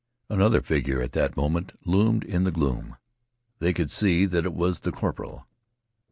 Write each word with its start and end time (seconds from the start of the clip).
Another 0.31 0.63
figure 0.63 0.99
at 0.99 1.11
that 1.11 1.37
moment 1.37 1.73
loomed 1.85 2.23
in 2.23 2.43
the 2.43 2.49
gloom. 2.51 2.95
They 3.59 3.71
could 3.71 3.91
see 3.91 4.25
that 4.25 4.45
it 4.45 4.53
was 4.55 4.79
the 4.79 4.91
corporal. 4.91 5.45